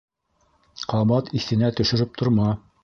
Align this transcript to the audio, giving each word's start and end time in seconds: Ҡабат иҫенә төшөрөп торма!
Ҡабат 0.93 1.31
иҫенә 1.41 1.71
төшөрөп 1.83 2.21
торма! 2.23 2.53